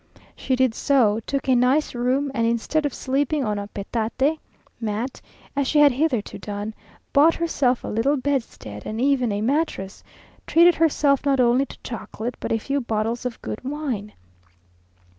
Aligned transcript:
She 0.35 0.55
did 0.55 0.73
so; 0.73 1.19
took 1.27 1.47
a 1.47 1.55
nice 1.55 1.93
room, 1.93 2.31
and 2.33 2.47
instead 2.47 2.87
of 2.87 2.91
sleeping 2.95 3.45
on 3.45 3.59
a 3.59 3.67
petate 3.67 4.39
(mat), 4.79 5.21
as 5.55 5.67
she 5.67 5.77
had 5.77 5.91
hitherto 5.91 6.39
done, 6.39 6.73
bought 7.13 7.35
herself 7.35 7.83
a 7.83 7.87
little 7.87 8.17
bedstead, 8.17 8.83
and 8.87 8.99
even 8.99 9.31
a 9.31 9.41
mattress; 9.41 10.01
treated 10.47 10.73
herself 10.73 11.23
not 11.23 11.39
only 11.39 11.67
to 11.67 11.77
chocolate, 11.83 12.35
but 12.39 12.51
a 12.51 12.57
few 12.57 12.81
bottles 12.81 13.27
of 13.27 13.39
good 13.43 13.63
wine! 13.63 14.13